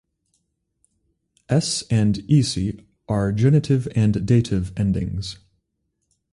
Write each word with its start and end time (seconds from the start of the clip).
S 1.47 1.83
and 1.91 2.15
-isi 2.25 2.83
are 3.07 3.31
genitive 3.31 3.87
and 3.95 4.25
dative 4.25 4.71
endings. 4.75 5.37